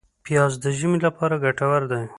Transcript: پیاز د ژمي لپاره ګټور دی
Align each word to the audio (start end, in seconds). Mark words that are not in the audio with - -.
پیاز 0.25 0.53
د 0.63 0.65
ژمي 0.77 0.99
لپاره 1.05 1.35
ګټور 1.45 1.81
دی 1.91 2.03